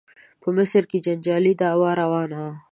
په 0.41 0.47
مصر 0.57 0.83
کې 0.89 0.97
جنجالي 1.05 1.53
دعوا 1.61 1.91
روانه 2.01 2.37
وه. 2.43 2.51